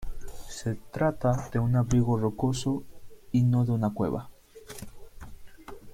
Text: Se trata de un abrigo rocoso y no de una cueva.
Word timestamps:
Se 0.49 0.73
trata 0.91 1.47
de 1.53 1.59
un 1.59 1.75
abrigo 1.75 2.17
rocoso 2.17 2.83
y 3.31 3.43
no 3.43 3.65
de 3.65 3.71
una 3.71 3.93
cueva. 3.93 4.31